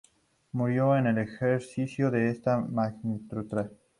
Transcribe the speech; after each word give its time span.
Murió 0.53 0.97
en 0.97 1.05
el 1.05 1.19
ejercicio 1.19 2.09
de 2.09 2.31
esta 2.31 2.57
magistratura. 2.57 3.69